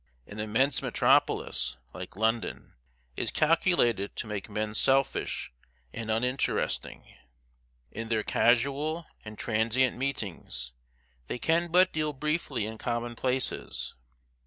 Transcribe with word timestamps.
An 0.25 0.39
immense 0.39 0.81
metropolis, 0.81 1.77
like 1.93 2.15
London, 2.15 2.73
is 3.15 3.29
calculated 3.29 4.15
to 4.15 4.25
make 4.25 4.49
men 4.49 4.73
selfish 4.73 5.53
and 5.93 6.09
uninteresting. 6.09 7.03
In 7.91 8.07
their 8.09 8.23
casual 8.23 9.05
and 9.23 9.37
transient 9.37 9.95
meetings, 9.95 10.73
they 11.27 11.37
can 11.37 11.71
but 11.71 11.93
deal 11.93 12.13
briefly 12.13 12.65
in 12.65 12.79
commonplaces. 12.79 13.93